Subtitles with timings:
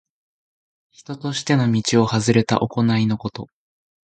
[0.89, 3.49] 人としての道をはずれた行いのこと。